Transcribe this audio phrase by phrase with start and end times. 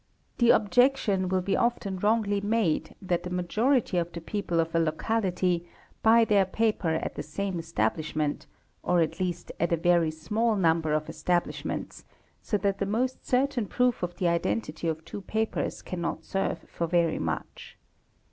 [0.39, 4.79] The objection will be often wrongly made that the majority of the people of a
[4.79, 5.69] locality
[6.01, 8.47] buy their paper at the same establishment
[8.81, 12.03] or at least at a very small number of establish ments,
[12.41, 16.87] so that the most certain proof of the identity of two papers cannot serve for
[16.87, 17.77] very much.